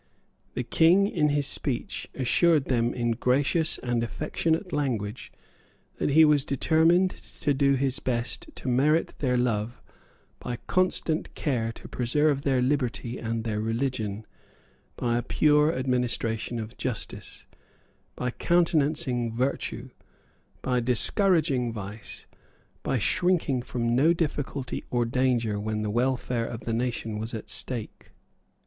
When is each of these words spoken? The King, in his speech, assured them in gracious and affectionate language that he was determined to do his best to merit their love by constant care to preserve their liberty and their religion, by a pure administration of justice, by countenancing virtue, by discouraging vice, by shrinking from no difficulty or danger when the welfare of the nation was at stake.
The 0.55 0.63
King, 0.63 1.05
in 1.05 1.29
his 1.29 1.45
speech, 1.45 2.09
assured 2.15 2.65
them 2.65 2.91
in 2.91 3.11
gracious 3.11 3.77
and 3.77 4.01
affectionate 4.01 4.73
language 4.73 5.31
that 5.97 6.09
he 6.09 6.25
was 6.25 6.43
determined 6.43 7.11
to 7.41 7.53
do 7.53 7.75
his 7.75 7.99
best 7.99 8.49
to 8.55 8.67
merit 8.67 9.13
their 9.19 9.37
love 9.37 9.79
by 10.39 10.55
constant 10.65 11.35
care 11.35 11.71
to 11.73 11.87
preserve 11.87 12.41
their 12.41 12.63
liberty 12.63 13.19
and 13.19 13.43
their 13.43 13.61
religion, 13.61 14.25
by 14.97 15.19
a 15.19 15.21
pure 15.21 15.71
administration 15.71 16.57
of 16.57 16.77
justice, 16.79 17.45
by 18.15 18.31
countenancing 18.31 19.31
virtue, 19.31 19.91
by 20.63 20.79
discouraging 20.79 21.71
vice, 21.71 22.25
by 22.81 22.97
shrinking 22.97 23.61
from 23.61 23.93
no 23.95 24.13
difficulty 24.13 24.83
or 24.89 25.05
danger 25.05 25.59
when 25.59 25.83
the 25.83 25.91
welfare 25.91 26.47
of 26.47 26.61
the 26.61 26.73
nation 26.73 27.19
was 27.19 27.35
at 27.35 27.51
stake. 27.51 28.09